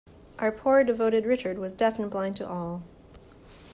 [0.39, 2.81] Our poor devoted Richard was deaf and blind to all.